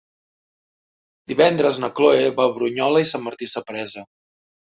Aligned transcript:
Divendres 1.31 1.77
na 1.83 1.89
Chloé 1.99 2.25
va 2.39 2.47
a 2.49 2.53
Brunyola 2.55 3.05
i 3.05 3.09
Sant 3.13 3.23
Martí 3.29 3.51
Sapresa. 3.55 4.07